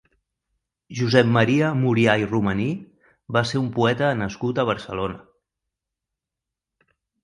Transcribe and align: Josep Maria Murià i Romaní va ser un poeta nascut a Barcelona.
Josep 0.99 1.29
Maria 1.35 1.69
Murià 1.83 2.17
i 2.23 2.27
Romaní 2.33 2.67
va 3.39 3.47
ser 3.53 3.63
un 3.63 3.71
poeta 3.79 4.13
nascut 4.25 4.59
a 4.59 4.69
Barcelona. 4.75 5.25